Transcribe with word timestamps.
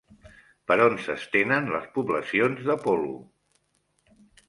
Per 0.71 0.77
on 0.85 0.95
s'estenen 1.03 1.71
les 1.75 1.87
poblacions 1.99 2.67
d'apol·lo? 2.71 3.17